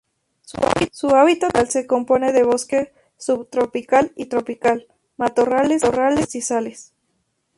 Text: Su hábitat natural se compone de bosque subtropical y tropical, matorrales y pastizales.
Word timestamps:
Su 0.93 1.09
hábitat 1.15 1.53
natural 1.53 1.69
se 1.69 1.85
compone 1.85 2.33
de 2.33 2.41
bosque 2.41 2.91
subtropical 3.17 4.11
y 4.15 4.25
tropical, 4.25 4.87
matorrales 5.15 5.83
y 5.83 5.91
pastizales. 5.91 6.95